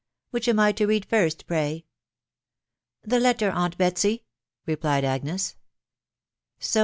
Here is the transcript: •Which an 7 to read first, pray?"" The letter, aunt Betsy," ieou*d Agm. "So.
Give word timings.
•Which 0.31 0.47
an 0.47 0.57
7 0.57 0.73
to 0.77 0.85
read 0.87 1.05
first, 1.05 1.45
pray?"" 1.45 1.85
The 3.11 3.19
letter, 3.19 3.51
aunt 3.51 3.77
Betsy," 3.77 4.25
ieou*d 4.67 4.81
Agm. 5.05 5.53
"So. 6.57 6.79